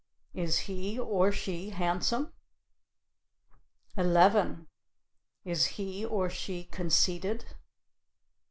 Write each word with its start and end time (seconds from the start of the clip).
Is 0.33 0.61
he 0.61 0.97
or 0.97 1.31
she 1.31 1.69
handsome? 1.69 2.33
11. 3.95 4.65
Is 5.45 5.65
he 5.77 6.03
or 6.03 6.27
she 6.27 6.63
conceited? 6.63 7.45